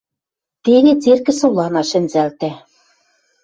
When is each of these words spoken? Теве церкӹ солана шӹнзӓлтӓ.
Теве 0.63 0.93
церкӹ 1.03 1.31
солана 1.39 1.81
шӹнзӓлтӓ. 1.89 2.51